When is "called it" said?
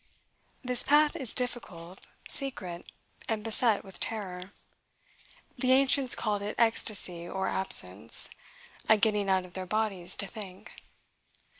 6.15-6.55